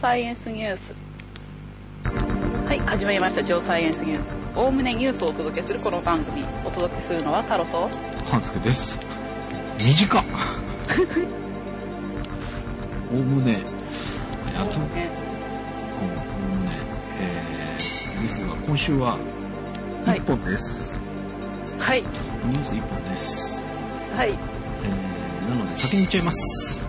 [0.00, 0.94] サイエンスニュース。
[2.68, 4.32] はい、始まりました、ジョーサイエンスニュース。
[4.54, 6.44] おおむねニュースをお届けするこの番組。
[6.64, 7.90] お届けするのはタロと、
[8.30, 9.00] 半助です。
[9.80, 10.22] 短っ
[13.12, 13.60] おおむね、
[14.56, 15.10] あと、うん、おおね
[16.52, 16.70] むね、
[17.18, 19.18] えー、ですが、今週は
[20.06, 21.00] はい1本です。
[21.80, 23.64] はい、ニュース1本です。
[24.14, 26.84] はい、えー、なので先に言っちゃいます。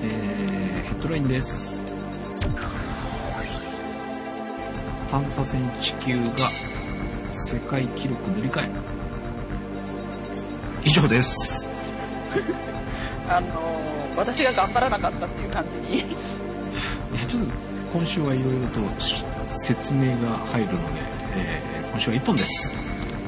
[0.00, 1.75] えー、ヘッドラインです。
[5.16, 6.50] 探査船地球が
[7.32, 8.70] 世界記録塗り替え。
[10.84, 11.70] 以上です。
[13.26, 16.04] あのー、私が頑張らなかったっていう感じに。
[17.14, 17.48] えちょっと
[17.96, 19.24] 今週はいろいろとし
[19.56, 21.00] 説明が入るので、
[21.34, 22.74] えー今週は1本です。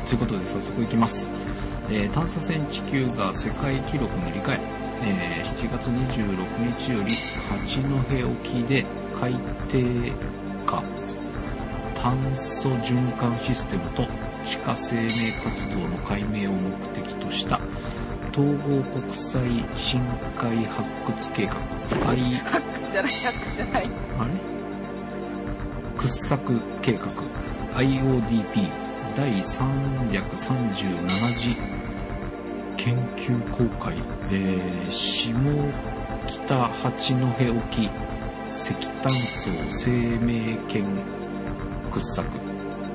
[0.08, 1.30] ということで早速いきます。
[1.88, 4.60] えー探査船地球が世界記録塗り替え、
[5.04, 7.16] えー7月26日より
[7.48, 8.84] 八戸沖で
[9.18, 9.40] 海底
[10.66, 10.82] 下
[12.02, 14.04] 炭素循環システムと
[14.44, 15.08] 地下生命
[15.44, 17.60] 活動の解明を目的とした
[18.32, 20.00] 統合国際深
[20.40, 21.56] 海発掘計画。
[22.10, 23.86] I じゃない、ハックじゃない。
[24.18, 24.30] あれ？
[25.96, 27.06] 掘削計画。
[27.78, 28.70] IODP
[29.16, 31.56] 第337次
[32.76, 33.94] 研究公開、
[34.30, 35.34] えー下
[36.26, 37.90] 北八戸沖
[38.48, 40.84] 石炭層生命圏
[41.98, 42.22] 掘削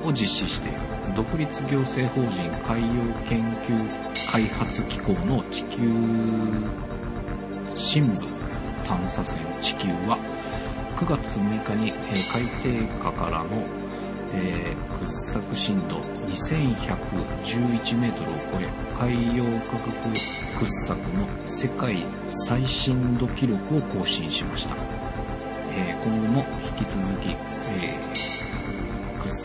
[0.08, 0.78] を実施している
[1.14, 2.86] 独立行政法人海洋
[3.28, 3.76] 研究
[4.32, 5.90] 開発機構の地球
[7.76, 8.14] 深部
[8.86, 10.16] 探査船地球は
[10.96, 11.92] 9月6日に、え
[12.32, 12.62] 海底
[13.02, 13.50] 下からの、
[14.32, 18.68] え掘削深度2111メートルを超え
[18.98, 20.14] 海洋科学掘
[20.86, 22.04] 削の世界
[22.46, 24.76] 最深度記録を更新しました、
[25.76, 28.43] え今後も引き続き、えー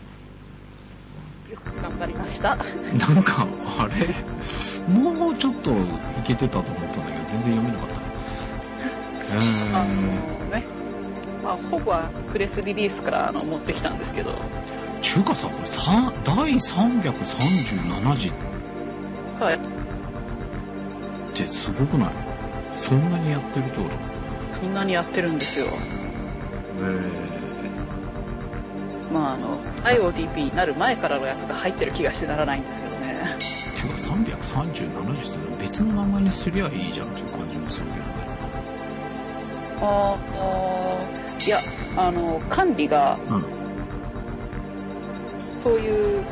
[1.50, 2.56] よく頑張りました。
[2.56, 2.64] な
[3.20, 3.48] んか
[3.80, 4.14] あれ？
[4.94, 5.76] もうちょっとい
[6.24, 7.96] けてたと思ったんだけど全然読めなかった。
[7.96, 8.02] ね
[9.32, 9.40] え
[9.74, 9.84] あー
[10.44, 10.64] のね、
[11.44, 14.36] まあ、ほぼはプレスリリースからあの持ってきたんですけど、
[15.12, 18.32] ちゅうかさこれさ第337次っ
[19.40, 19.58] はい、
[21.34, 22.10] てすごくない？
[22.76, 23.82] そんなにやってると？
[24.52, 25.66] そんなにやってるんですよ。
[26.82, 27.30] え
[29.12, 29.40] まあ、あの、
[30.12, 33.14] IODP になる前からのやつが入ってる気がしてならないんですけどね。
[33.14, 38.12] てか337次って別の名前にすりゃいいじゃんっていう感じもするけどね。
[39.82, 40.98] ああ、
[41.44, 41.58] いや、
[41.98, 43.59] あの、管理が、うん
[45.70, 46.26] そういう、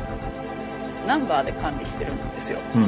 [1.06, 2.58] ナンバーで管理してるんですよ。
[2.74, 2.82] うん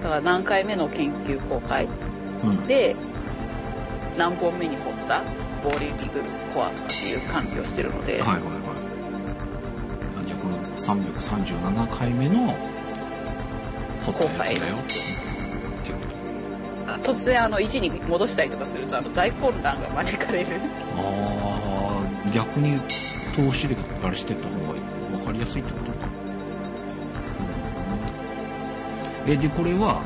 [0.00, 1.88] だから何回目の研究公開
[2.44, 2.62] うんうん。
[2.62, 2.88] で、
[4.16, 5.24] 何本目に掘った
[5.64, 6.22] ボーリング
[6.54, 8.44] コアっていう管理をしてるので、はいはいはい。
[10.22, 12.52] あじゃあこの337回目の
[14.06, 14.76] 掘ったやつだよ。
[17.02, 20.60] 突然あの1に戻したりとかするとあの大混乱が招かれる。
[20.96, 22.76] ああ逆に
[23.34, 24.74] 投資であれしてった方が
[25.18, 25.92] 分かりやすいってこと？
[25.92, 26.08] か、
[29.26, 29.32] うん。
[29.32, 30.04] えでこれはは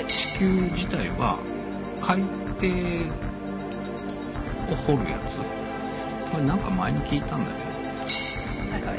[0.00, 0.06] い。
[0.06, 1.38] 地球自体は
[2.00, 2.30] 海底
[4.72, 5.38] を掘るやつ？
[5.38, 7.68] これなんか前に聞いたんだけど。
[7.68, 8.98] はいはい。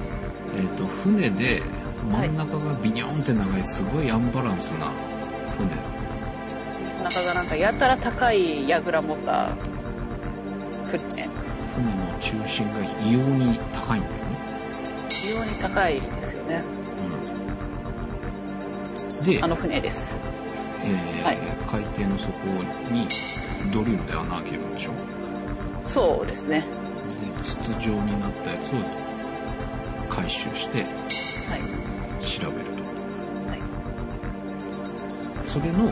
[0.60, 1.62] えっ、と船で
[2.10, 4.92] 真ん中がビニョンって長いすごいアンバランスな
[5.58, 5.70] 船。
[7.04, 9.56] 中がなんかやたら高い櫓持った
[10.86, 11.00] 船、
[12.30, 14.38] 中心が異様に高いんだよね、
[15.10, 16.64] 非常に高いですよね。
[19.20, 20.16] うん、であ、の船です。
[20.84, 21.38] えーはい
[21.70, 22.34] 海底の底
[22.92, 23.08] に
[23.72, 24.98] ドリルで穴開けるんでしょで
[25.84, 26.66] そうですね。
[27.08, 28.80] 筒状になったやつを
[30.08, 30.90] 回収してはい。
[32.26, 32.82] 調べると
[33.52, 33.62] はい。
[35.10, 35.92] それの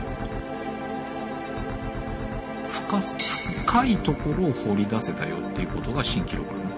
[2.68, 6.68] 深す深いところを掘り出せたよっていうことが新記録なの。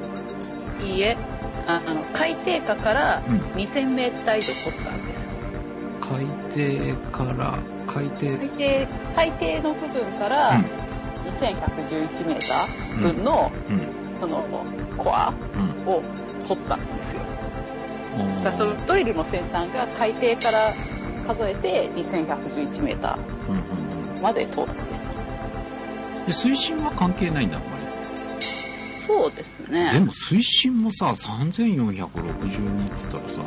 [0.85, 1.17] いいえ、
[1.69, 3.39] ああの、海底下からうん。
[3.39, 5.31] 2000メーター以上掘ったんです。
[6.01, 10.65] 海底から、海底、海底、海底の部分からうん。
[11.39, 14.43] 2111メーター分の、うん、その、
[14.97, 15.89] コアうん。
[15.89, 17.23] を掘ったんですよ。
[18.17, 20.73] だからそのドリルの先端が海底から
[21.33, 23.17] 数えて2111メータ
[23.49, 25.00] うんうんーまで通ったんです。
[26.31, 26.33] うん。
[26.33, 27.85] で、水深は関係ないんだ、あんまり。
[29.07, 29.91] そうですね。
[29.93, 33.43] でも水深もさ、3462って言ったらさ、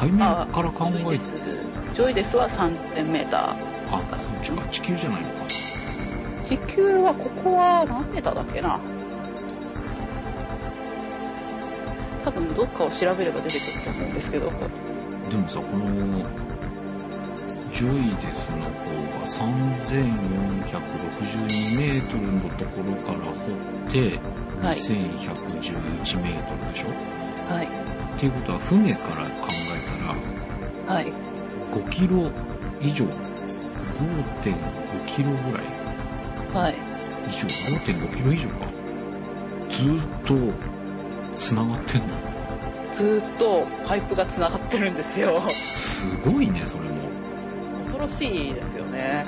[0.00, 1.24] 海面あから考えて、
[1.94, 3.96] ジョイデスは3000メーター。
[3.96, 5.46] あ、そっちか、地球じゃないのか。
[6.44, 8.78] 地球はここは何メーターだっけな
[12.24, 14.50] 多分どっかを調べれば出てくると思うんですけど、
[15.30, 15.86] でもさ、この、
[17.78, 18.72] ジョイデスの方が
[19.24, 23.56] 3462メートルのところから掘っ
[23.92, 24.18] て、
[24.58, 26.86] はい2111メートルでしょ、
[27.54, 27.66] はい。
[27.66, 27.68] っ
[28.18, 29.30] ていうことは船から考え
[30.88, 31.06] たらはい。
[31.70, 32.28] 5キロ
[32.80, 35.66] 以上、5.5キロぐらい
[36.52, 36.74] はい。
[37.28, 38.66] 以上、5.5キロ以上か。
[39.70, 40.34] ずーっと
[41.36, 42.16] 繋がってんの？
[42.96, 45.38] ずーっとパイプが繋がってるんですよ。
[45.48, 46.98] すごいね、それも。
[47.98, 49.24] 恐ろしいですよね。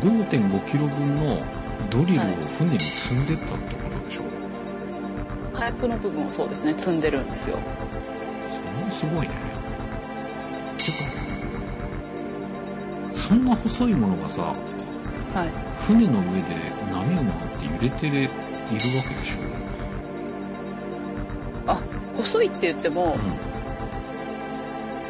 [0.00, 1.42] 5.5キロ分の
[1.90, 2.24] ドリルを
[2.56, 4.22] 船に積んでったってことでしょ、
[5.52, 7.58] パイプの部分をそうですね、積んでるんですよ。
[8.48, 9.34] それもすごいね。
[10.78, 10.98] てか、
[13.28, 14.54] そんな細いものがさ、はい。
[15.84, 16.54] 船の上で
[16.90, 19.32] 波を回って揺れているわけでし
[21.66, 21.82] あ、
[22.16, 23.16] 細いって言ってもょ、、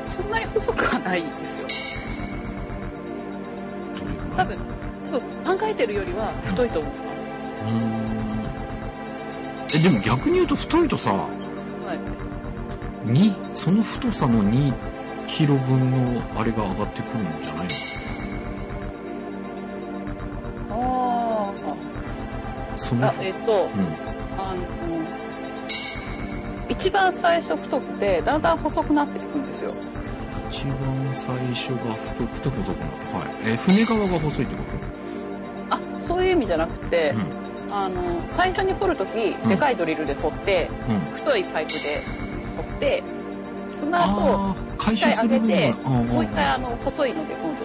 [0.06, 1.57] そんなに細くはないんです
[5.78, 7.22] てるよりは太いと思います。
[7.62, 7.98] うーん。
[9.74, 11.28] え、でも逆に言うと太いとさ、は
[13.06, 13.10] い。
[13.10, 14.74] に、その太さの2
[15.26, 17.68] キロ分のあれが上がってくるんじゃない
[20.68, 21.44] の？
[22.74, 23.10] あそのあ。
[23.10, 23.68] あ、えっ、と、うん。
[24.40, 24.62] あの、
[26.68, 29.70] 一番最初太くて、だんだん細くなっていくんですよ。
[30.50, 33.18] 一番最初が太くて細くなった。
[33.18, 33.28] はい。
[33.44, 34.62] え、船側が細いってこ
[35.70, 37.14] あ、そういう意味じゃなくて、
[37.68, 40.94] とあの、最初に掘るとき、でかいドリルで掘って、うん。
[40.96, 41.00] うん。
[41.00, 41.78] 太いパイプで
[42.56, 43.02] 掘って、
[43.80, 44.56] その後、
[44.92, 45.72] 一回上げて
[46.12, 47.62] もう一回ああの、細いので、今度、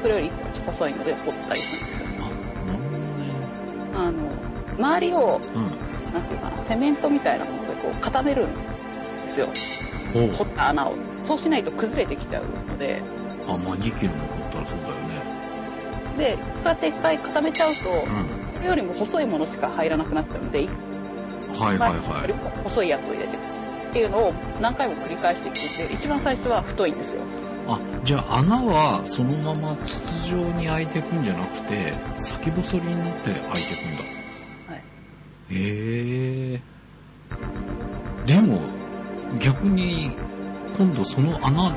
[0.00, 0.30] それより
[0.66, 2.24] 細いので掘ったりするんですよ。
[2.66, 3.38] どね。
[3.94, 4.30] あの、
[4.78, 8.58] 周りを、うなんていうかな、セメントみたいなものでこう固めるんで
[9.28, 9.48] すよ。
[10.36, 10.94] 掘った穴を。
[11.24, 13.02] そうしないと崩れてきちゃうので、
[13.46, 15.03] あ、まあ2キロ残ったらそうだよね。
[16.16, 18.54] で、そうやって一回固めちゃうと、うん。
[18.54, 20.70] それよりも細いものしか入らなくなっちゃうので、一
[21.60, 22.32] はいはいはい。
[22.32, 27.22] も細いやつを入れていくっていうのを何回も繰り返していくんで、一番最初は太いんですよ。
[27.68, 33.50] あ、じゃあ穴はそのまま筒状に開いてくんじゃなくて、先細りになって開いてくん
[34.66, 34.72] だ。
[34.72, 34.84] はい。
[35.50, 36.64] へえ。
[38.26, 38.60] でも、
[39.38, 40.10] 逆に、
[40.76, 41.76] 今度その穴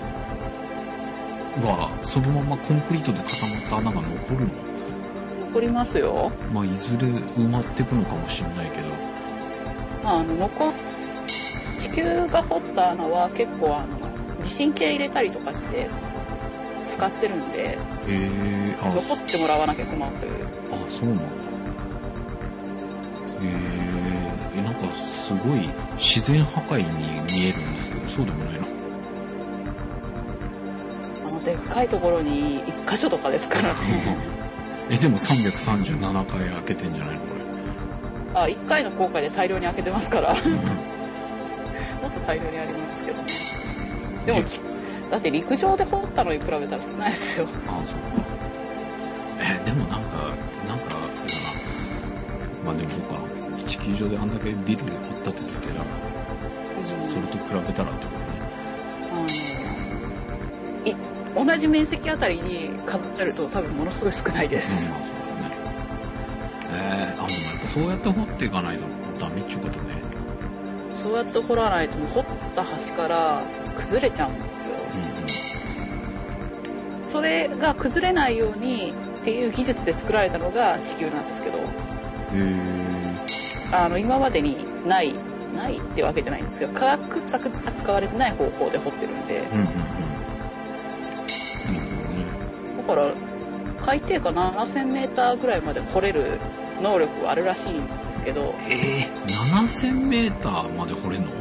[1.63, 4.51] は、そのままコンクリートで固まった穴が残るの？
[5.47, 6.31] 残りますよ。
[6.53, 8.87] まあ、いずれ埋まってくのかもしれないけど。
[10.03, 10.77] あの、残す、
[11.81, 13.87] 地球が掘った穴は結構あの、
[14.43, 15.89] 地震計入れたりとかして
[16.89, 20.11] 使ってるんで、へえ、あ、残ってもらわなきゃ困る。
[20.71, 21.21] あ、そうなんだ。
[21.23, 21.25] へ
[23.45, 28.67] え、え、なんかすごい自然破壊に見えるんですけど、そうでもないな。
[31.47, 34.17] でっかいところに一箇所とかですからね。
[34.91, 37.27] え、でも337回開けてんじゃないのこ
[38.33, 38.41] れ。
[38.41, 40.49] あ、一回の航海で大量に開けてますから、 もっう
[42.07, 43.27] んと大量にありますけどね。
[44.25, 44.59] でもち、
[45.09, 47.47] だって陸上で掘ったのに比べたら少ないですよ。
[47.69, 48.07] ああ、そうか。
[49.39, 50.07] え、でもなんか、
[50.67, 51.51] なんか、あれだな。
[52.65, 53.21] まあでもそうか。
[53.69, 55.85] 地球上であんだけビルで掘ったって言ってたら、
[57.01, 58.16] それと比べたらってこと？
[61.45, 64.85] 同じ面積あたりに数えると多分ものすごい少ないです。
[64.85, 65.57] うん、まあそうだよね。
[66.65, 68.83] えー、あ、やっぱそうやって掘っていかないと
[69.19, 70.01] ダメっていうことね。
[71.03, 73.43] そうやって掘らないと掘った端から
[73.75, 74.75] 崩れちゃうんですよ。
[75.21, 75.27] うん
[77.17, 81.59] それが崩れないようにっていう技術で作られたのが地球なんですけど、
[83.73, 85.13] あの、今までにない、
[85.53, 86.69] ないってわけじゃないんですよ。
[86.73, 89.53] 科学策が使われてない方法で掘ってるんで、ー。
[89.53, 90.26] うんうんうん。
[92.87, 93.13] から、
[93.85, 96.39] 海底下7000メーターぐらいまで掘れる
[96.81, 99.11] 能力はあるらしいんですけど、えー、
[99.55, 101.31] 7000メーターまで掘れんの？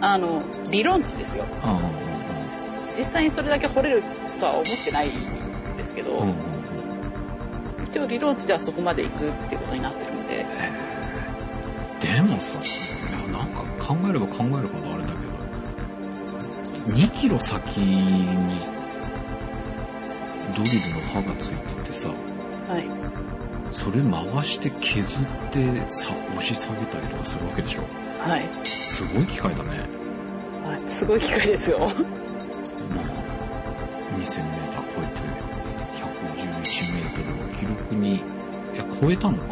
[0.00, 0.38] あの、
[0.70, 1.44] 理論値ですよ。
[1.62, 1.80] あ
[2.96, 4.02] 実際にそれだけ掘れる
[4.38, 5.12] とは思ってないん
[5.76, 6.36] ですけど、あ、うんうんうん。
[7.86, 10.46] 一応理論値ではそこまで行くっていうことになってるんで、
[12.00, 12.60] でもさ、い
[13.32, 15.32] やなんか考えれば考えるほどあれだけど、
[16.96, 18.58] 2キロ先に
[20.56, 22.86] ドリルの刃がついててさ、はい。
[23.72, 27.82] それ回して削ってさ押し下げたりとかするわけでしょ？
[28.20, 28.48] はい。
[28.64, 29.70] すごい機械だね。
[30.64, 30.90] はい。
[30.90, 31.78] すごい機械ですよ。
[31.80, 31.88] まあ、
[34.16, 35.20] 2000メーター超えて、
[36.00, 36.42] 111
[36.94, 38.18] メートルの記録に、い
[38.76, 39.44] や、超えたのか。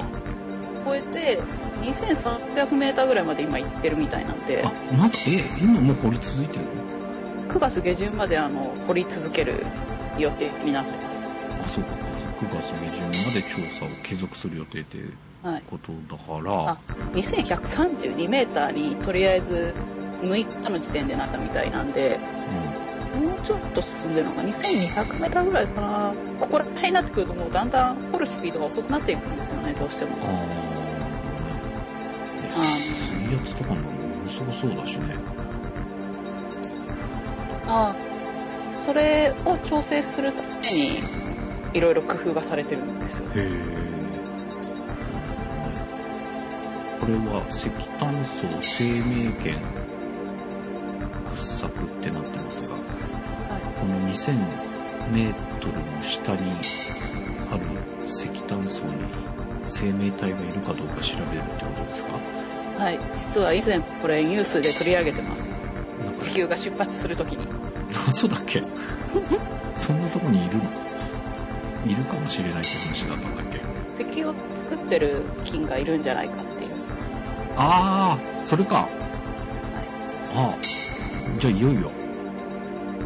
[0.87, 1.39] 超えて、
[1.83, 6.71] 2300メーターぐらいまで今行ってるみたいなんであ、、まず、え、今もう掘り続いてるの
[7.49, 9.55] ？9月下旬まであの、掘り続ける
[10.19, 11.19] 予定になってます。
[11.65, 11.95] あ、そうか。
[12.43, 14.99] 9月下旬まで調査を継続する予定って
[15.43, 15.63] はい。
[15.69, 16.79] ことだからあ、
[17.13, 19.73] 2132メーターにとりあえず
[20.23, 22.19] 6日の時点でなったみたいなんで、
[23.15, 26.13] もうちょっと進んでるのが2200メーターぐらいかな。
[26.39, 30.17] ここら辺になってくるともうだんだん掘るスピードが遅くなっていくんですよね、どうしても。
[30.17, 30.23] うん。
[30.23, 30.37] ああ、
[32.61, 33.83] 水圧とかもも
[34.25, 35.15] のすごそうだしね。
[37.67, 37.97] ああ、
[38.85, 40.99] それを調整するために、
[41.73, 43.27] いろいろ工夫がされてるんですよ。
[43.35, 43.49] へえ。
[47.01, 49.57] これは石炭層生命圏
[51.25, 52.61] 掘削ってなってます
[53.51, 54.35] が、はこの2000
[55.13, 56.43] メートルの下に
[57.51, 57.63] ある
[58.07, 58.93] 石炭層に
[59.67, 62.11] 生命体がいるかどうか調べるってことですか？
[62.11, 62.81] い。
[62.81, 62.99] はい。
[63.15, 65.51] 実は以前これニュースで取り上げてます。
[66.23, 67.52] 地球が出発するときに。
[68.13, 68.61] あ、そうだっけ？
[69.75, 70.65] そんなとこにいるの？
[71.87, 73.59] いるかもしれないって話だったんだっけ？
[74.05, 76.63] 石油を作ってる菌がいるんじゃないかっていう。
[77.57, 78.87] ああ、それか。
[80.35, 80.57] ああ、
[81.39, 81.91] じゃあいよいよ。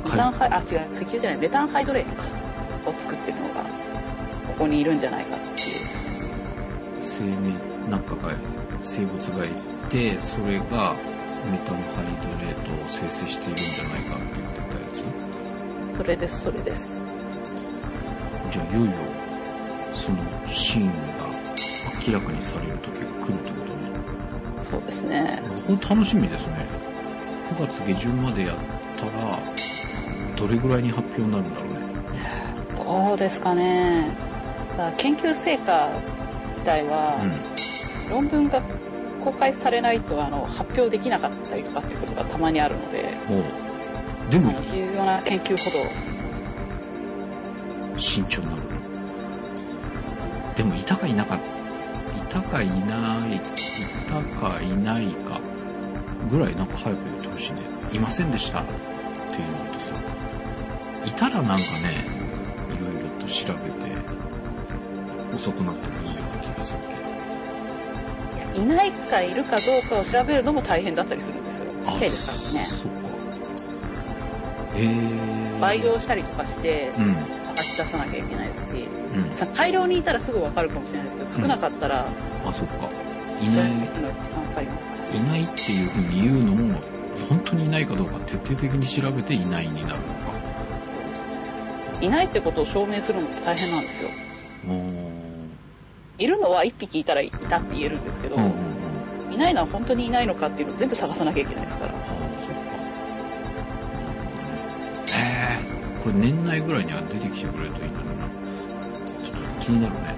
[0.05, 2.91] メタンハイ、あ、違う、石油じゃない、メタンハイドレートか。
[2.91, 3.63] を作ってるのが、
[4.47, 5.57] ここにいるんじゃないかっていう。
[7.01, 7.59] 生命、
[7.89, 8.33] なんかが、
[8.81, 9.49] 生物がい
[9.91, 10.95] て、それが
[11.51, 14.26] メタンハイドレートを生成しているんじゃないか
[15.97, 17.01] それです、それです。
[18.53, 18.93] じゃあいよいよ、
[19.95, 21.27] そのシーンが
[22.07, 23.91] 明らかにされる時が来るってことね。
[24.71, 25.41] そうですね。
[25.67, 26.67] ほんと楽しみですね。
[27.57, 28.57] 9月下旬までやっ
[28.97, 29.39] たら、
[30.37, 33.09] どれぐらいに発表になるんだろうね。
[33.09, 34.15] どうですかね。
[34.99, 35.89] 研究成果
[36.51, 37.31] 自体は、うん。
[38.11, 38.63] 論文が
[39.25, 43.17] 公開されないとあの発表できなかったりとかっていうことがたまにあるので、
[44.31, 45.71] でも、重要な研究ほ
[47.99, 48.69] 慎重になるね。
[50.57, 51.47] でも、いたかいなかった、
[52.13, 53.41] いたかいない、い
[54.09, 55.41] たかいないか、
[56.29, 57.99] ぐらいなんか早く言ってほしいね。
[57.99, 59.95] いませんでしたっていうのとさ、
[61.05, 61.59] いたらなんかね、
[62.75, 63.93] いろいろと調べて、
[65.37, 67.03] 遅くなってもいいような気がするけど。
[68.55, 71.67] ど、いないかいるかどうかを調べるのも大変だったりするんですよ。
[71.71, 72.69] ちっちゃいですからね。
[72.71, 73.06] そ。
[75.61, 77.17] 培養したりとかして、うん。
[77.17, 79.33] 出さなきゃいけないですし、うん。
[79.33, 82.89] さ大量にいたらすぐわかるかもしれないですけど、少なかったら、あ、そっか。
[83.41, 83.73] いない。
[83.73, 86.81] いないっていうふうに言うのも、
[87.29, 90.27] 本当にいないかどうか徹底的に調べていないになるのか。
[92.01, 94.11] いないってことを証明するのって大変なんですよ。
[96.19, 99.35] いるのは一匹いたらいたって言えるんですけど、うんうんうん。
[99.35, 101.86] いないのは本当にいないのかっていうのを全部探さなきゃいけないですか
[106.07, 108.29] これ年内ぐらいには出てきてくれるといいんだろうな。
[108.31, 110.15] ちょっと気になるね。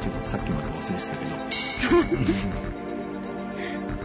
[0.00, 1.36] ていうかさっきまで忘れてたけど。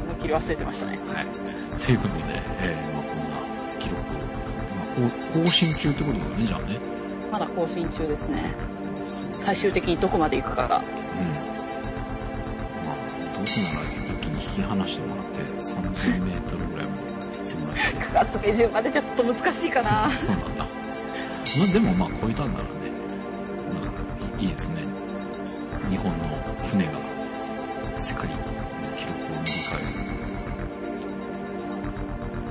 [0.04, 1.00] 思いっきり忘れてましたね。
[1.10, 1.26] はい。
[1.26, 2.24] ということで、
[2.62, 3.38] えー、まあこんな
[3.80, 4.18] 記録を、
[5.02, 6.80] まあ、更新中ってことだね、じゃあね。
[7.32, 8.54] まだ更新中ですね。
[9.32, 10.78] 最終的にどこまで行くかが。
[10.78, 10.84] うん。
[12.86, 12.98] まあ、
[13.34, 17.36] どうせなら一気に引き離してもらって、30メートルぐらいまで行ってもらって。
[17.98, 20.12] 9月下旬までちょっと難しいかな。
[20.18, 20.66] そうなんだ。
[20.66, 22.70] まあでもまあ超えたんならね、
[23.74, 23.80] ま
[24.38, 24.84] あいいですね。
[25.90, 26.26] 日本の
[26.70, 26.92] 船が
[27.96, 28.36] 世界の
[28.96, 29.84] 記録を塗り替え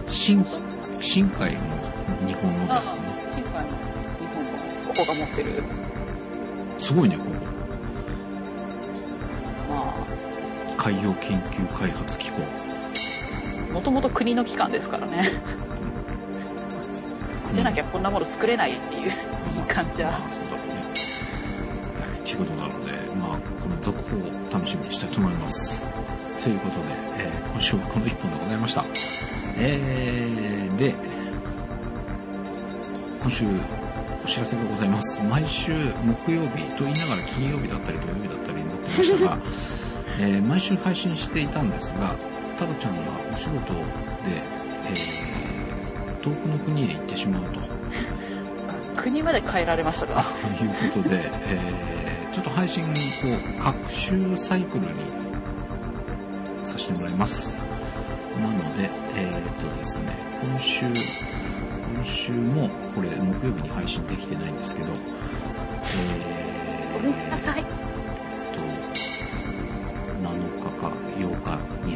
[0.06, 0.10] る。
[0.10, 0.44] 新、
[0.92, 1.60] 新海も
[2.26, 2.88] 日本のだよね。
[3.30, 5.50] 新海の日本のここが持ってる、
[6.78, 7.30] すごいね、ここ。
[9.68, 9.94] ま
[10.76, 12.42] 海洋研究開発機構。
[13.70, 15.32] あ、もともと国の機関ですからね。
[17.54, 19.12] じゃなきゃこんなもの作れないっていう
[19.68, 20.20] 感じは。
[22.24, 25.80] ということなので、まあ、この続報を楽しみにしたいと思います。
[26.42, 28.84] ということで、えー、今週はこの1本でございました。
[29.56, 30.94] えー、で、
[33.22, 33.44] 今週
[34.24, 35.22] お知らせがございます。
[35.24, 35.72] 毎週
[36.04, 39.38] 木曜日と言いながら金曜日だったり土曜日だったりになってましたが、
[40.18, 42.16] えー、毎週配信していたんですが、
[42.56, 43.80] 太郎ちゃんがお仕事で、
[44.86, 45.23] えー、
[46.24, 47.60] 遠くの国へ行ってしまうと。
[49.02, 50.24] 国まで変えられましたか？
[50.56, 52.86] ということで、えー、ちょっと配信を
[53.62, 54.94] 各週サイクルに
[56.64, 57.58] させてもらいます。
[58.40, 60.94] なので、えー、っとですね、今週、今
[62.06, 67.64] 週もこれ木曜日に配信できてないんですけど、えー、ごめんなさい。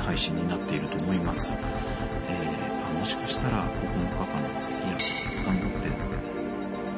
[0.08, 1.54] 配信になっていると思います。
[3.08, 4.98] しかしたら9日かな、いや、
[5.46, 5.88] 頑張って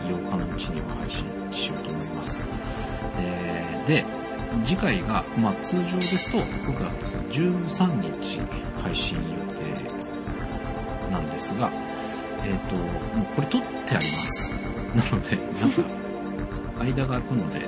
[0.07, 2.45] 8日のうちには配信しようと思います。
[3.19, 4.05] え、で、
[4.64, 8.40] 次回が、まあ、通常ですと9月13日
[8.81, 9.71] 配信予定
[11.12, 11.71] なんですが、
[12.43, 12.76] えっ、ー、と、
[13.17, 14.52] もうこれ撮ってあります。
[14.97, 15.85] なので、なんか、
[16.83, 17.61] 間が空くので、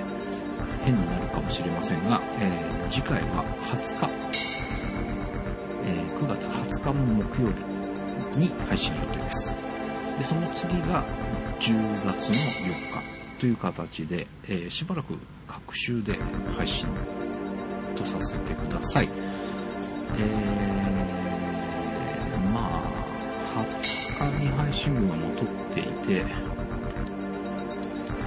[0.85, 4.43] 変になるかもしれませんが、えー、次回は20日
[5.85, 7.72] えー、9月20日の木曜日
[8.39, 9.57] に配信予定です。
[10.19, 11.05] で、その次が
[11.59, 12.73] 10月の4
[13.37, 15.15] 日という形で、えー、しばらく
[15.49, 16.19] 各週で
[16.57, 16.87] 配信
[17.95, 19.09] とさせてください。
[19.09, 22.83] えー、まあ、
[23.57, 26.25] 20日に配信分を撮っていて、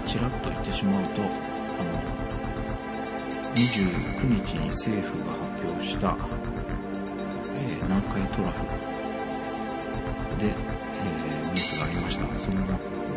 [0.05, 2.25] ちらっと言ってしまうと、あの、
[3.55, 6.17] 29日に政府が発表した
[7.57, 8.94] え南海トラフ
[10.45, 12.37] で、えー、ニュースがありました。
[12.37, 12.61] その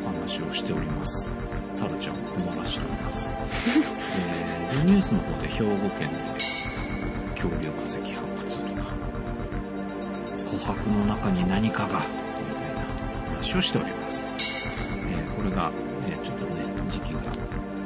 [0.00, 1.34] お話をしております。
[1.76, 3.34] タラちゃんを困らしております。
[4.18, 6.20] えー、ニュースの方で兵庫県で
[7.36, 8.94] 恐竜化石発掘とか、
[10.36, 12.80] 琥珀の中に何かが、みたいな
[13.36, 14.24] 話をしております。
[15.06, 15.70] えー、これが、
[16.06, 17.20] えー、ちょっとね、時期が、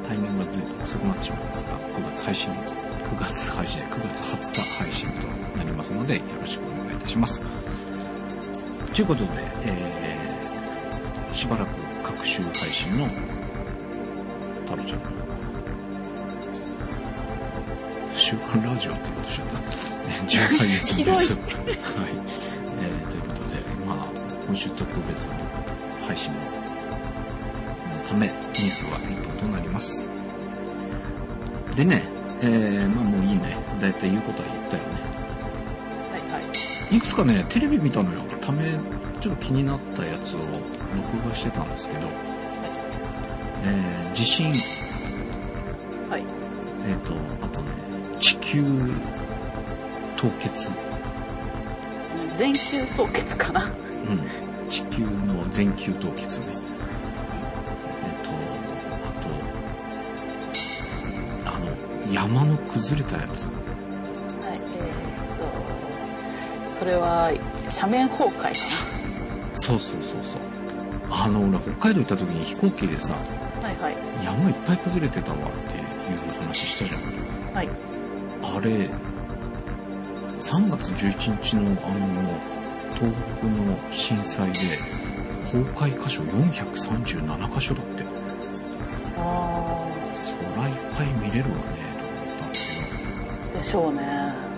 [0.07, 7.52] タイミングがずいぶん遅くなってしまいますが、9月配信、9月配信、9月20日配信となりますので、よろしくお願いいたします。
[8.93, 9.31] ということで、
[9.63, 11.71] えー、しばらく
[12.03, 13.07] 各週配信の
[14.67, 15.09] タロちゃんの
[18.15, 19.57] 週刊ラジオってことしちゃった。
[20.29, 21.33] 13日です。
[21.33, 21.43] はい。
[22.81, 24.07] えー、ということで、まあ、
[24.45, 25.33] 今週特別の
[26.05, 26.39] 配信の
[28.07, 30.07] ため、ニュースは1本となります。
[31.75, 32.03] でね、
[32.41, 33.57] えー、まあもういいね。
[33.81, 35.13] だいたい言うことは言ったよね。
[36.91, 38.32] いくつかね、テレビ見たのよ。
[38.43, 38.77] ため、
[39.21, 40.49] ちょっと気になったやつを録
[41.29, 42.09] 画してたんですけど、
[43.63, 44.51] えー、地震。
[46.09, 46.23] はい。
[46.85, 47.13] えっ、ー、と、
[47.45, 47.71] あとね、
[48.19, 48.61] 地球
[50.17, 50.71] 凍結。
[52.37, 53.63] 全球凍結かな。
[53.65, 54.67] うん。
[54.69, 56.47] 地球の全球凍結ね。
[58.03, 58.29] えっ、ー、と、
[59.07, 59.11] あ
[61.45, 63.47] と、あの、山の崩れたやつ。
[66.77, 67.31] それは
[67.75, 68.53] 斜面崩壊かな。
[69.53, 70.41] そうそうそうそう。
[71.09, 76.97] あの俺北海道行った時に飛行機でさ、はいはい、山いっぱい崩れてたわっていう話したじゃ
[77.51, 77.53] ん。
[77.53, 77.69] はい。
[77.69, 78.89] あれ
[80.39, 82.09] 3月11日のあの
[82.91, 84.53] 東北の震災で
[85.51, 88.03] 崩壊箇所437箇所だって。
[89.17, 93.59] ああそらいっぱい見れるわねと思ったんだけど。
[93.59, 94.53] でしょうね。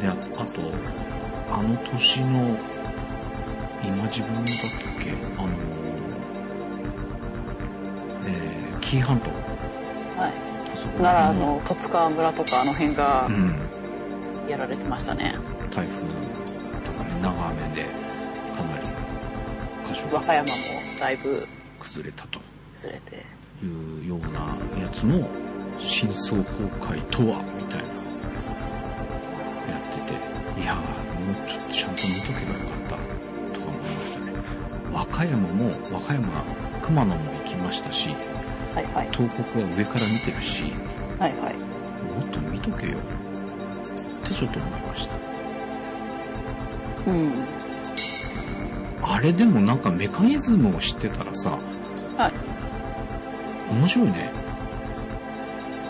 [0.00, 1.05] で、あと、
[1.58, 2.54] あの年の、
[3.82, 5.10] 今自分だったっけ？
[5.38, 5.48] あの、
[8.26, 9.30] えー、紀伊半島。
[10.20, 10.32] はい。
[10.98, 13.30] 奈良の十津川村とかあの辺が、
[14.46, 15.34] やられてましたね。
[15.34, 16.14] うん、台風と
[16.92, 17.84] かね、長雨で、
[18.54, 18.86] かなり、
[19.88, 20.52] 箇所和歌山も
[21.00, 21.48] だいぶ、
[21.80, 22.38] 崩れたと。
[22.74, 23.24] 崩れて。
[23.62, 25.26] いうようなやつの
[25.78, 27.86] 真相崩壊とは、みたいな。
[31.26, 34.32] もうちょっとちゃんと見とけばよかったとか思いましたね
[34.92, 38.08] 和歌山も和歌山熊野も行きましたし、
[38.74, 40.72] はいはい、東北は上から見てるし、
[41.18, 41.54] はいはい、
[42.14, 42.96] もっと見とけよ。
[42.96, 45.16] ってちょっと思いました。
[47.10, 47.32] うん。
[49.02, 51.58] あれでもなんかメカニズムを知ってたらさ、は
[53.70, 54.30] い、面白いね。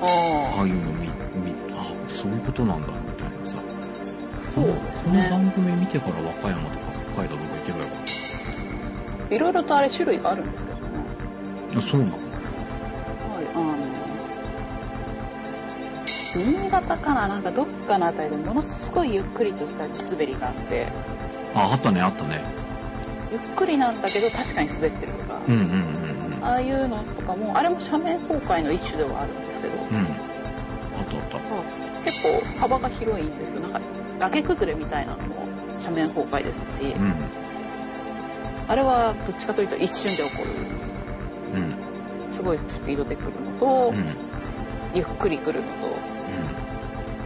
[0.00, 2.88] ああいうの見見あそういうことなんだ
[5.06, 7.92] この番組見てから和歌山とか北海道とか行けばよかっ
[9.28, 9.34] た。
[9.36, 10.84] いろいろとあれ種類があるんですけどね。
[11.76, 13.76] あ、そうなのはい、あの、
[16.34, 20.88] 新潟かななんかどっかのあたりでものすごいゆっくりとした地滑りがあって、
[21.54, 22.42] あ、あったね、あったね。
[23.30, 25.70] ゆっくりなんだけど確かに滑ってるとか、うんうんうん
[26.34, 26.44] うん。
[26.44, 30.06] ああいうのとかも、あれも斜面崩壊の一種ではあるんですけど、うん。
[31.32, 32.00] あったあった。
[32.00, 33.60] 結構幅が広いんですよ。
[33.60, 33.80] なんか
[34.18, 35.44] 崖崩れみたいなのも
[35.78, 37.14] 斜面崩壊ですし、うん。
[38.68, 40.44] あれはどっちかというと一瞬で起こ
[41.54, 41.68] うん。
[41.68, 41.74] る、
[42.32, 44.06] すごいスピードで来るのと、うん。
[44.94, 45.90] ゆっくり来るのと、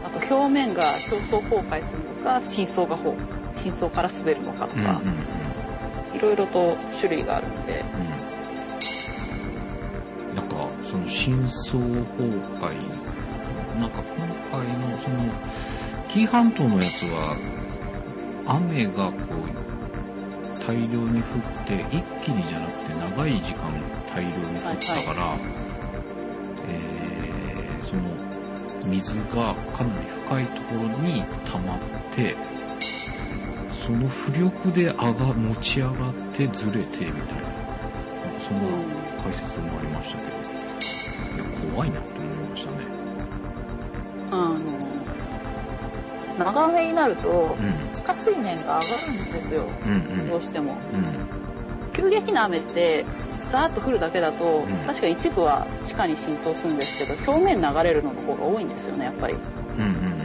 [0.04, 3.16] あと表面が表層崩壊するのか、深層が崩
[3.56, 4.74] 深層から滑るのかと。
[4.74, 5.00] か、
[6.14, 7.96] いろいろと種類があるので、う
[10.32, 10.36] ん。
[10.36, 12.80] なんか、その真相崩壊、
[13.80, 15.32] なんか今回のその、
[16.08, 17.36] 紀伊半島のやつは、
[18.46, 19.60] 雨がこう、
[20.66, 23.72] 大量に降って、一気にじゃなくて長い時間
[24.14, 25.36] 大量に降ったから、
[26.68, 28.02] えー、その、
[28.90, 31.80] 水がかなり深いところに溜まっ
[32.14, 32.36] て、
[33.86, 38.62] その浮力で上が、持ち上がってずれてみたいな、そんな
[39.22, 42.19] 解説もありましたけど、いや、怖いなっ
[46.44, 47.92] 長雨になると、うん。
[47.92, 50.30] 地下水面が上がるんですよ、うんうん。
[50.30, 50.72] どうしても。
[50.72, 51.92] うん。
[51.92, 53.04] 急激な雨って、
[53.52, 59.34] ザーッと降るだけだと、ん確か一部は地下に浸透するんですけど、表面流れるのの方が多いんですよね、やっぱり。
[59.34, 60.20] うんうん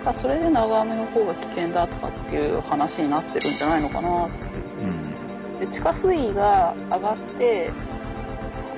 [0.00, 5.58] からそれで長雨の方が危険だとかっていう話になってるんじゃないのかなうん。
[5.58, 7.70] で地下水位が上がって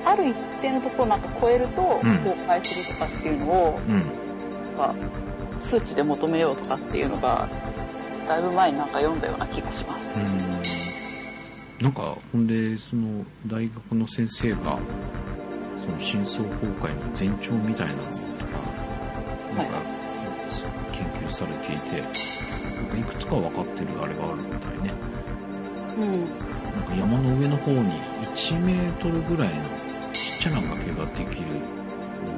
[0.05, 3.93] ある一定のところなんか超えるとうん崩壊するとかっていうのを、うん。
[3.95, 3.99] うん。
[3.99, 4.11] なん
[4.75, 4.95] か
[5.63, 7.47] 数値で求めようとかっていうのが
[8.27, 10.09] だいぶ前になんか読んだような気がします。
[10.15, 10.93] うん
[11.83, 14.79] なんか、ほんで、その、大学の先生が、
[15.75, 18.13] その真相崩壊の前兆みたいなのとか、
[19.53, 19.81] なんか、
[20.93, 24.93] 研究されていて、なんかいくつか分かってるあれがあるみたいね。
[25.97, 26.11] うん。
[26.73, 28.01] なんか山の上の方に
[28.33, 29.63] 1メートルぐらいの
[30.13, 31.59] ちっちゃな崖ができる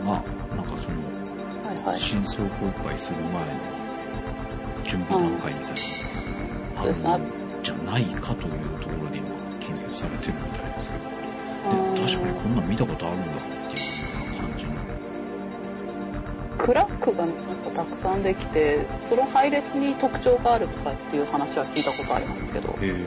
[0.04, 0.24] のが、
[0.56, 1.15] なんかその、
[1.84, 2.00] はいはい。
[2.00, 3.40] 真相崩壊する前の
[4.84, 7.24] 準備段階みたいなそうん
[7.64, 9.28] じゃないかというところで今
[9.60, 11.04] 研究されてるみたいですけど、
[11.96, 14.72] で確かにこんなん見たことあるんだっていう感じの。
[16.58, 23.00] クラックがなんかたくさんできて、その配列に特徴があるとかっていう話は聞いたことありますけど、へー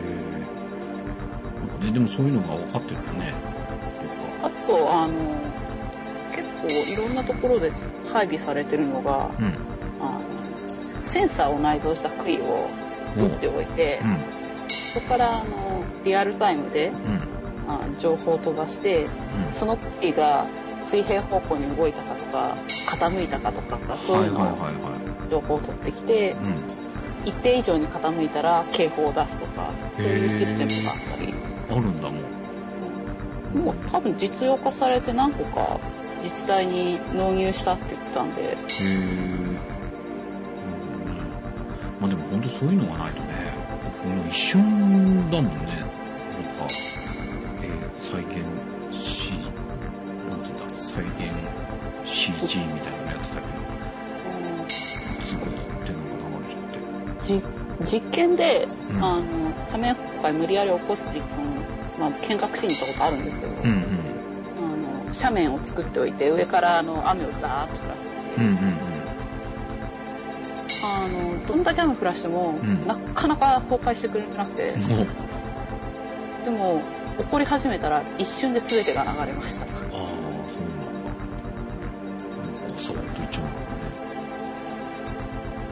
[1.58, 3.32] なんかね、でもそういうのが分かってるよね。
[4.42, 5.12] あと、あの、
[6.62, 7.70] 結構いろんなところで
[8.12, 9.32] 配備されてるのが、とか。
[10.00, 10.20] あの
[10.68, 12.68] センサーを内蔵した杭を
[13.16, 13.26] うん。
[13.26, 14.18] 打っておいて、うん。
[14.68, 17.18] そこからあのリアルタイムでうん。
[17.70, 19.06] あ情報を飛ばして、
[19.52, 20.46] その杭が
[20.82, 22.54] 水平方向に動いたかとか、
[22.86, 23.98] 傾いたかとか、うん。
[24.06, 24.58] そういうのを。
[25.30, 26.54] 情報を取ってきて、うん。
[27.28, 31.34] 一定以上に傾いたら警報を出すとか、そういうシステムがあったり、
[31.70, 32.18] あるんだも
[33.60, 33.64] ん。
[33.64, 35.80] もう多分実用化されて何個か
[36.22, 38.56] 自治体に納入したって言ってたんで、へー。
[42.00, 43.28] まあでも本当そういうのがないとね、
[44.16, 45.50] もう一瞬だもんね。
[45.50, 46.66] なんか、
[47.62, 48.32] えー再現
[48.92, 49.32] C、
[50.30, 51.18] なんていうんだ、再現
[52.04, 55.52] CG みたいなのやってたけど、すごいっ
[55.84, 57.42] てのが流れちゃっ
[57.82, 57.90] て。
[57.90, 59.04] じ実験で、うん。
[59.04, 59.22] あの
[59.70, 61.26] 斜面崩壊無理やり起こす実験、
[61.98, 63.97] まあ、見学しに行ったことあるんですけど、うんあの
[65.20, 68.44] 斜面を作っておいて上からあの雨をダーッと降らせて、うん。
[68.44, 68.58] うんうん。
[68.58, 68.78] うん。
[70.84, 72.86] あのどんだけ雨降らしても、ん。
[72.86, 74.68] なかなか崩壊してくれなくて、
[76.44, 76.80] でも
[77.18, 79.78] 起こり始めたら一瞬で全てが流れました。
[83.28, 83.44] っちゃう。
[83.44, 83.66] のかね。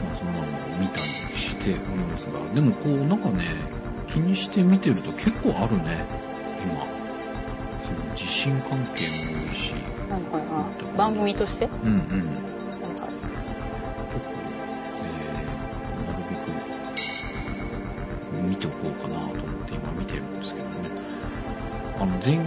[0.02, 3.44] まあ、そんなのを見たりしておりますが、でもこう、なんかね、
[4.06, 6.04] 気にして見てると結構あるね、
[6.62, 6.84] 今。
[7.84, 9.35] その地震関係も
[10.96, 11.98] 番組として、うんうん。
[11.98, 12.10] なんか
[15.02, 16.36] えー、なるべ
[18.42, 20.72] く見ておこうかなと思って今見てるんですけどね。
[21.98, 22.44] あの、全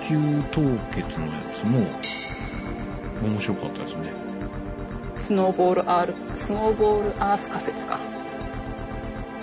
[0.00, 0.16] 球
[0.50, 0.60] 凍
[0.94, 1.78] 結のやつも
[3.28, 4.12] 面白かったですね。
[5.16, 7.98] スノーボールアール、スノーボールアース仮説か。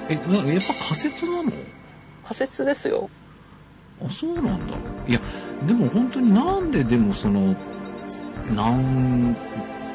[0.10, 1.52] え、なやっぱ仮説なの？
[2.24, 3.10] 仮説ですよ。
[4.06, 4.78] あ、そうなんだ。
[5.08, 5.20] いや、
[5.66, 7.56] でも本当になんででもその、
[8.56, 9.36] 何、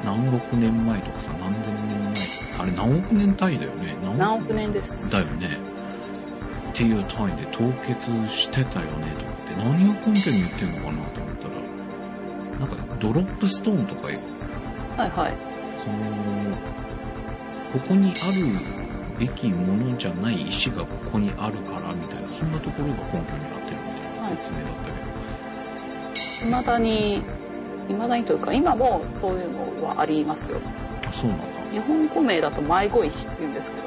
[0.04, 2.20] 何億年前とかさ、何千年前と
[2.56, 3.96] か、あれ何億年単位だよね。
[4.16, 5.10] 何億年です。
[5.10, 5.58] だよね。
[6.70, 11.54] っていう単位で凍結してたよねとかって何を根拠に言ってんのかなと思ったら、
[12.58, 15.34] なんかドロップストーンとかはいはい。
[15.76, 16.02] その、
[17.72, 18.74] ここにある
[19.18, 24.96] べきものじゃない石がここにあるからみたいな、そんなところが根拠になってるみたいな説明だったけど。
[26.46, 27.22] 未だに、
[27.88, 30.58] 未だにというか、今もそういうのはありますよ。
[31.06, 31.46] あ、そうなんだ。
[31.70, 33.84] 日本語名だと迷子石って言うんですけど、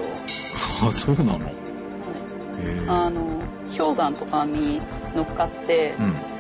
[0.88, 1.40] あ、そうなの？
[1.40, 1.54] へはい
[2.66, 2.86] え。
[2.88, 3.42] あの、
[3.78, 4.82] 氷山とかに
[5.16, 5.96] 乗っかって、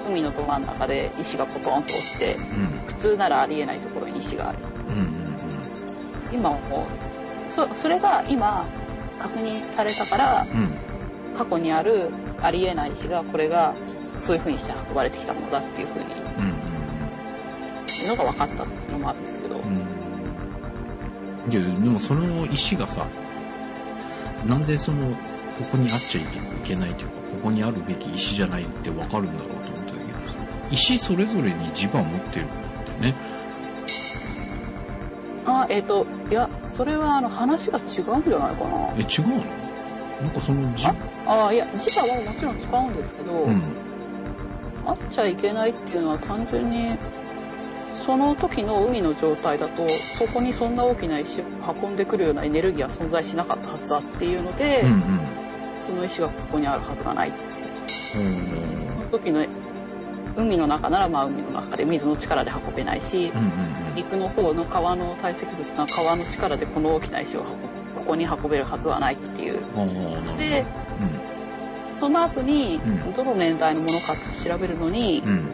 [0.06, 2.42] うん、海のど真ん中で石がポトンと落ちて、うん、
[2.88, 4.60] 普通ならありえないところに石がある。
[4.90, 5.08] うん、うん、
[6.34, 8.66] 今もう、そそれが今、
[9.20, 10.62] 確認されたから、うん。
[10.62, 10.74] うん。
[11.38, 12.10] 過去にある
[12.42, 16.08] ありえない石が、これが、そういう風にして運ばれてきたものだっていう風に、
[18.08, 19.58] うんうんのが分かったっていうのもあるんですけど。
[21.50, 23.08] いや、でもその石がさ、
[24.46, 25.16] なんでその、こ
[25.72, 26.24] こにあっちゃい
[26.66, 33.16] けないというか、ここにあるべき石じゃないってわかるんだろうと思ったけどさ、石それぞれに磁場持ってるんだってね。
[35.46, 38.94] あ、えっ、と、いや、それはあの話が違うんじゃないかな。
[38.98, 39.68] え、違うの？
[40.18, 40.96] なんかその磁
[41.28, 43.62] あ、いや、磁場はもちろん使うんですけど、うん。
[44.86, 46.98] あっちゃいけないっていうのは単純に、
[48.08, 51.44] その時の海の状態だと、そこにそんな大きな石を
[51.84, 55.02] 運んでくるようなエネルギーは存在しなかったはずだっていうので、うんうん。
[55.86, 57.34] その石がここにあるはずがない。
[57.88, 59.46] そうんの時の
[60.38, 67.48] 海の中ならまあ海の中で水の力で運べないし、うんうん陸の方の川の堆積物な川の力でこの大きな石を運
[67.96, 69.56] ここに運べるはずはないっていう。
[69.56, 69.90] うん。
[72.00, 75.50] その後にうん、どの年代のものかって調べるのに、うん。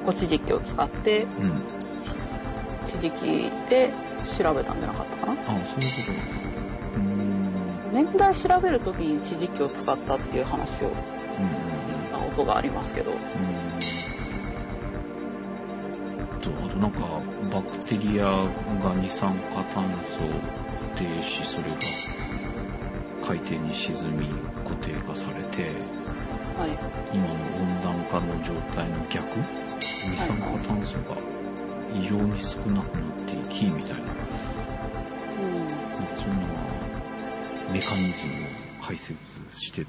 [0.00, 0.04] うん。
[0.04, 1.30] 古地磁気を使って、うん。
[1.30, 3.92] 地磁気で
[4.38, 5.32] 調べたんじゃなかったかな。
[5.32, 5.70] あ、そういうこ
[6.94, 7.00] と。
[7.00, 7.92] うん。
[7.92, 11.70] 年代調べるときに地磁気を使ったっていう話をうんうん。
[12.10, 13.22] した音がありますけど、うーん
[16.40, 17.00] と、あとなんか、
[17.52, 20.28] バクテリアが二酸化炭素を
[20.96, 21.76] 停止、それが
[23.26, 24.26] 海底に沈み
[24.64, 25.62] 固定化されて、
[26.58, 26.70] はい。
[27.12, 29.38] 今の温暖化の状態の逆
[30.08, 31.16] 二酸化炭素が
[31.92, 33.96] 異常に少なくなっていき、みたいな、
[35.36, 35.80] うん。
[36.16, 36.48] そんな
[37.72, 38.34] メカニズム
[38.80, 39.18] を解説
[39.54, 39.86] して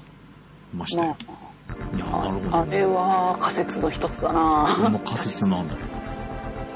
[0.74, 1.16] ましたまよ。
[1.94, 2.56] いや、なるほど。
[2.56, 5.80] あ、あれは仮説の一つだなまあ仮説なんだよ。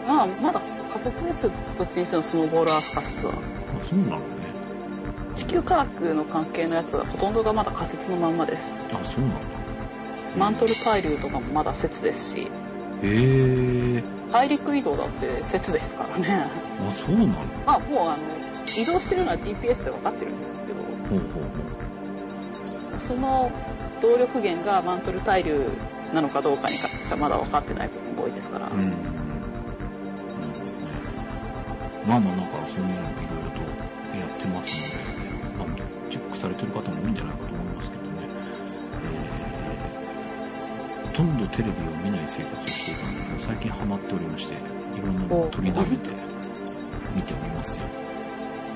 [0.06, 0.60] まあ、まだ
[0.92, 1.50] 仮説です。
[1.78, 3.32] どっちにしてもスノーボールアース仮説は。
[3.32, 3.36] あ、
[3.84, 4.22] そうなのね。
[5.34, 8.74] 地球科学の関係のやつはほとんどがまだ仮説のまんまです。
[8.92, 9.36] あ、そうなんだ。
[10.38, 12.48] マントル対流とかもまだ説ですし、
[13.02, 14.02] へえ。
[14.30, 16.48] 大陸移動だって説ですからね。
[16.80, 17.28] あ、そうなの？
[17.66, 18.22] まあもうあの、
[18.76, 20.74] 移動してるのは GPS で分かってるんですけど、
[21.08, 21.48] ほうほうほ
[23.06, 23.50] その
[24.02, 25.68] 動力源がマントル対流
[26.12, 28.66] なのかどうかに関してはまだ分かってない部分が多いですから。
[28.66, 28.70] う。
[28.72, 28.78] うん。
[28.78, 29.26] なるほどね。
[32.06, 33.60] まあまあなんかそういうのもいろいろと
[34.18, 34.74] やってます
[35.56, 37.25] ので、まあ、チェックされてる方も多いんじゃない
[41.16, 41.74] とんどテレビを
[42.04, 44.58] 見ない生活をしていたんですが、最近ハマっておりまして、い
[45.02, 46.10] ろんなのを取りだめて
[47.14, 47.86] 見ておりますよ。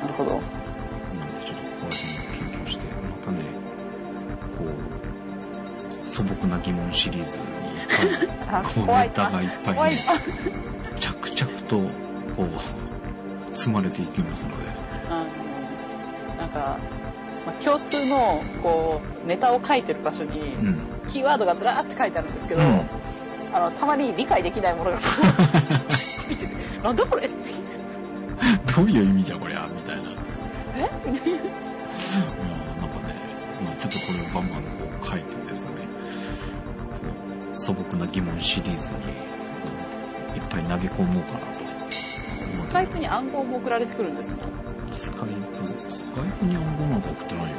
[0.01, 0.37] なるほど。
[0.37, 3.45] なのでちょっとここら辺を研究して、またね、
[4.57, 7.43] こう、素朴な疑問シリーズに
[8.75, 8.87] こう。
[8.87, 9.93] ネタがいっぱい。
[10.99, 11.77] 着々と、
[12.37, 12.49] こ
[13.53, 14.71] う、積まれていきますので。
[15.11, 16.79] あの、なんか、
[17.45, 21.00] まあ、共通の、こう、ネタを書いてる場所に、うん。
[21.13, 22.81] キーワードがずらーって書いてあるんですけど、うん
[23.53, 25.09] あの、たまに理解できないものが書
[26.33, 27.27] いてて、 なんだこれ？
[27.27, 27.37] って
[28.77, 30.03] どういう意味じゃこりゃみたいな。
[30.77, 30.81] え？
[30.81, 30.89] いや
[32.77, 33.15] なんかね、
[33.65, 34.69] まあちょっとこれをバンバンこ
[35.03, 35.89] う書いてですね、
[37.53, 38.95] 素朴な疑問シリーズに、
[40.37, 41.47] いっぱい投げ込もうかなと。
[41.91, 44.37] スカイプに暗号も送られてくるんですよ。
[44.97, 47.57] スカイプ、スカイプに暗号なんか送ってないよ。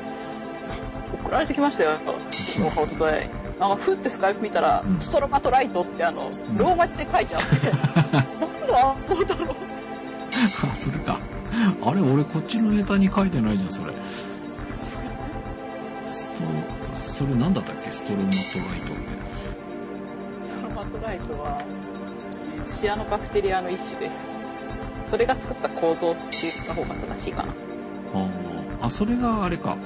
[1.26, 1.98] 送られてきましたよ、
[2.32, 3.12] そうおととい。
[3.62, 6.22] なんか、ふってスカイプ見たら、うんストロマトライトってあの、
[6.58, 7.72] ローマ字で書いてあって、
[8.12, 11.20] 何の暗号だろうあ、それか。
[11.84, 13.94] あれ、俺こっちのネタに書いてないじゃん、それ。
[16.08, 16.36] スト、
[16.96, 17.92] それなんだったっけ？
[17.92, 19.12] ストロマトライトって。
[20.44, 21.62] ストロマトライトは、
[22.82, 24.26] シアノバクテリアの一種です。
[25.06, 27.54] それが作った構造って言った方が正しいかな。
[28.16, 29.78] あーあ、それがあれか。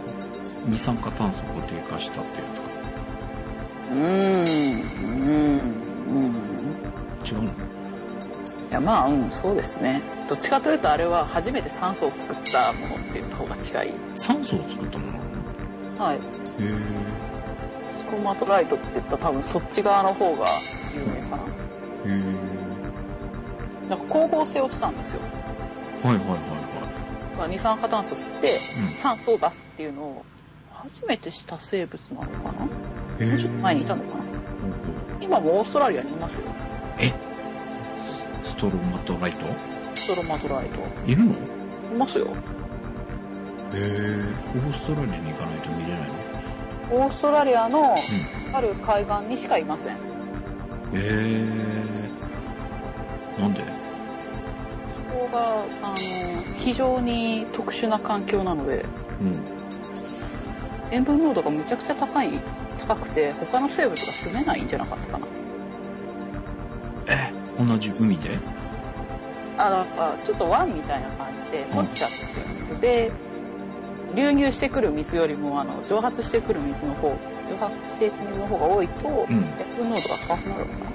[0.70, 2.85] 二酸化炭素を固定化したってやつか。
[3.96, 5.66] うん、うん、
[6.10, 6.36] うん。
[7.26, 10.04] 違うのいや、まあ、うん、そうですね。
[10.28, 13.94] どっちかというと、あれは初めて酸素を作ったものって言った方が近い。
[14.16, 16.20] 酸素を作ったものなのへはい。
[16.22, 16.58] ス
[18.10, 20.46] トロマトライトって言ったら多分そっち側の方が
[20.94, 21.44] 有名かな。
[21.44, 21.48] へ
[22.08, 23.90] え。
[23.90, 24.00] なん。
[24.00, 24.96] か光合成をしたん。
[24.96, 25.22] ですよ。
[26.04, 27.50] はいはいはいはい。
[27.50, 30.26] 二酸化炭素吸って酸素を出すっていうのを
[30.70, 32.68] 初めてした生物なのかな
[33.20, 34.26] ちょっと前にいたのかな
[35.22, 36.48] 今もオーストラリアにいますよ。
[37.00, 37.14] え？
[38.44, 39.46] ストロマトライト？
[39.96, 40.80] ストロマトライト。
[41.08, 41.32] いるの？
[41.32, 41.36] へ
[41.96, 42.28] いますよ。
[43.74, 43.78] え。
[43.80, 47.06] オーストラリアに行かないと見れないの？
[47.06, 47.96] オーストラリアの
[48.54, 49.96] ある海岸にしかいません。
[49.96, 50.00] へ
[50.94, 51.46] え。
[53.40, 53.64] なんで？
[53.64, 55.96] ここが、あの、
[56.58, 58.86] 非常に特殊な環境なので、
[59.22, 59.32] うん。
[60.92, 62.30] 塩分濃度がむちゃくちゃ高い、
[62.88, 65.28] 高くて、他の生物が住めないんじゃなかったかな。
[67.08, 68.30] え同じ海で？
[69.58, 73.10] あ、だから、ちょっと湾みたいな感じで、落ちちゃってるんで。
[73.10, 73.12] で、
[74.16, 77.10] 流入してくる水よりも、あの、蒸発してくる水の方、
[77.50, 79.36] 蒸発していく水の方が多いと、うん。
[79.36, 80.92] 塩分濃度が高くなるのか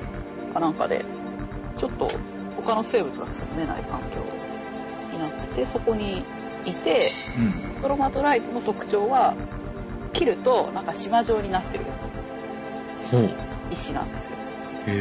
[0.49, 1.05] なかなんかで、
[1.79, 2.09] ちょっと
[2.57, 4.21] 他の生物が住めない環境
[5.13, 6.25] になってて、そこに
[6.65, 7.01] いて、
[7.39, 7.53] うん。
[7.77, 9.35] ストロマトライトの特徴は、
[10.13, 11.85] 切るとなんか島状になってる
[13.11, 13.21] ほう。
[13.23, 13.35] へ
[13.73, 14.37] 石なんですよ。
[14.87, 14.99] え。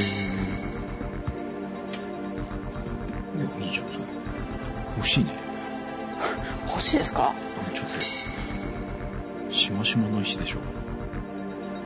[3.66, 3.86] いいじゃん。
[4.98, 5.32] 欲しいね。
[6.68, 7.34] 欲しいですか？
[7.74, 7.86] ちょっ
[9.48, 10.60] と、しましまの石でしょ。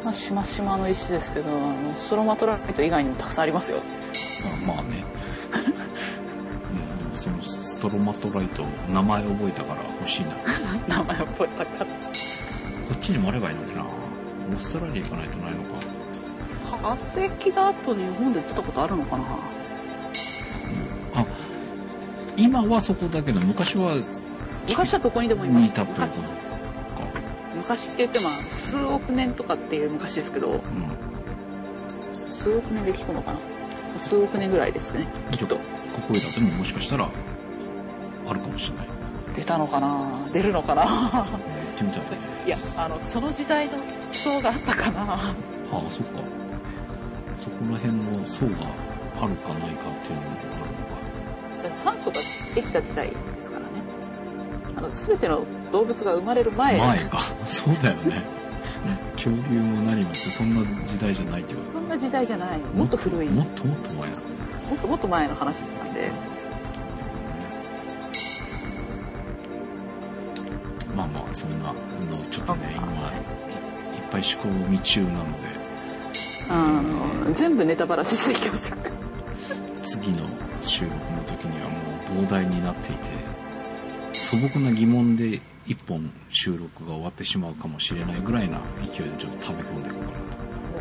[0.03, 1.49] まあ、しましまの石ですけど、
[1.95, 3.77] ストロマトライト以外にもたくさんありますよ。
[4.63, 5.03] あまあね。
[7.13, 10.31] そのストロマトライト、名前覚えたから欲しいな。
[10.31, 10.37] こ
[10.87, 11.87] 名前覚えたから。
[12.93, 13.83] っちにもあればいいのにな。
[13.83, 15.69] オーストラリア行かないとないのか。
[16.83, 19.23] 化石だと日本で出たことあるのかな？
[21.15, 21.25] あ、
[22.35, 23.93] 今はそこだけど、昔は、
[24.67, 26.33] 昔はどこにでもいましたたということか。
[27.55, 30.59] 昔って言っても数億年とかっていう昔ですけど、うん。
[32.13, 33.39] 数億年で聞くのかな？
[33.99, 35.55] 数億年ぐらいですね、きっと。
[35.55, 37.07] ここへだってももしかしたら、
[38.27, 38.87] あるかもしれない。
[39.35, 40.11] 出たのかな？
[40.33, 41.29] 出るのかな？
[41.75, 43.73] えー行ってみたいや、あの、その時代の
[44.11, 45.35] 層があったかなあ
[45.71, 46.21] あ、そっか。
[47.37, 48.53] そこら辺の層が
[49.21, 51.75] あるかないかっていうのもあるのか。
[51.75, 52.15] 酸素が
[52.55, 53.65] できた時代ですからね。
[54.77, 57.19] あの、すべての動物が生まれる前、前か。
[57.45, 58.43] そうだよね。
[59.13, 62.59] 恐竜も何もってそんな時代じゃないってことそんな時代じゃない。
[62.59, 63.29] もっと古い。
[63.29, 64.07] ももっともっと前だ。
[64.09, 66.11] っともっと前の話なんで。
[71.07, 73.13] まあまあ、そんなのちょっとね、今、
[73.95, 75.31] いっぱい試行未中なので、
[76.49, 76.81] あ
[77.25, 78.77] の、全部ネタバラシしていきますよ。
[79.83, 80.15] 次の
[80.61, 83.07] 収録の時にはもう膨大になっていて、
[84.13, 90.19] 素朴な疑問で一本収録が終わってしまうかもしれないぐらいな勢いでちょっと食べ込んでいこうか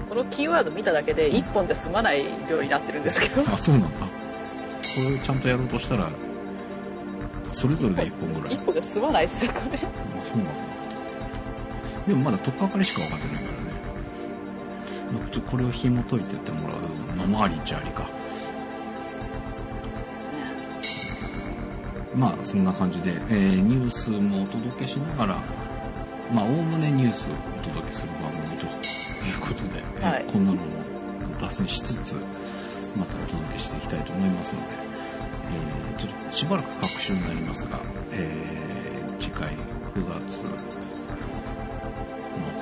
[0.09, 3.43] このキーワード見ただけで一本じゃ済まない量になってるんですけど。
[3.43, 3.55] な。
[3.55, 4.01] あ、そうなんだ。
[4.01, 4.07] こ
[5.09, 6.11] れをちゃんとやろうとしたら、
[7.53, 8.55] それぞれで一本ぐらい。
[8.55, 9.79] 一本じゃ済まないですよ、これ。
[9.79, 9.81] あ
[10.23, 10.53] そうなんだ。
[12.07, 13.71] でもまだ取っかかりしか分かってないからね。
[15.13, 16.81] まあちょっとこれを紐解いてってもらう
[17.19, 18.09] のもありっちゃありか。
[22.15, 25.39] まあそんな感じで、えーニュースもお届けしながら、
[26.35, 28.71] まあおおむねニュースをお届けする番組という
[29.41, 30.63] ことで、えーはいこんなのも
[31.41, 32.29] 脱線しつつ、また
[33.25, 34.82] お届けしていきたいと思いますので、えー
[35.99, 37.79] ちょっとしばらく隔週になりますが、
[38.13, 39.49] えー次回
[39.95, 40.57] 9月の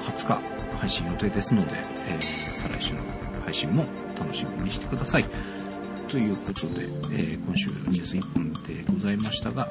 [0.03, 0.27] 20
[0.71, 1.73] 日配信予定ですので、
[2.09, 3.01] えー再来週の
[3.45, 3.85] 配信も
[4.19, 5.25] 楽しみにしてください。
[6.09, 9.69] ということで、えー今週ニュース1本でございましたが、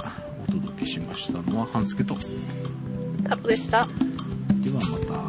[0.48, 2.22] お届けしましたのは半助と、カ
[3.36, 3.86] ットでした。
[4.62, 5.29] ではま